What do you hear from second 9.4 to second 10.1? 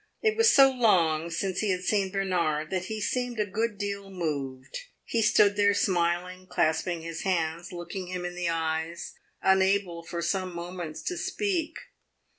unable